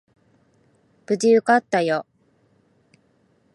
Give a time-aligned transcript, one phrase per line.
[1.05, 2.07] 無事受かったよ。